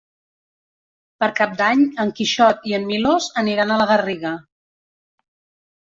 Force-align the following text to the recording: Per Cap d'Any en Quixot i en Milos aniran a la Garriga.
Per 1.23 1.29
Cap 1.41 1.53
d'Any 1.59 1.85
en 2.05 2.15
Quixot 2.21 2.67
i 2.73 2.75
en 2.81 2.89
Milos 2.95 3.31
aniran 3.45 3.71
a 3.71 3.81
la 3.85 3.91
Garriga. 3.97 4.37